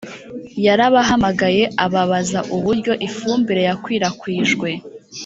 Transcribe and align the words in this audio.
yarabahamagaye 0.65 1.63
ababaza 1.85 2.39
uburyo 2.55 2.93
ifumbire 3.07 3.61
yakwirakwijwe 3.69 4.69